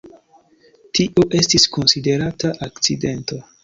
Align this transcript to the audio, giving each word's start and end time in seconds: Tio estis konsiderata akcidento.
Tio 1.01 1.27
estis 1.41 1.69
konsiderata 1.79 2.55
akcidento. 2.71 3.45